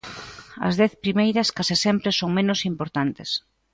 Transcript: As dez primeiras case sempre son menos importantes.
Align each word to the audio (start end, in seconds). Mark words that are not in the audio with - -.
As 0.67 0.73
dez 0.81 0.93
primeiras 1.03 1.49
case 1.57 1.75
sempre 1.85 2.09
son 2.19 2.29
menos 2.37 2.59
importantes. 2.71 3.29